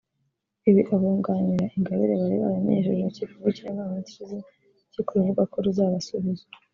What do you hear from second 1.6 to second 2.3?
Ingabire